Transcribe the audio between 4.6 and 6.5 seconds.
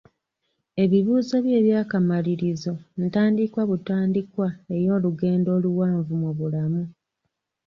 ey'olugendo oluwanvu mu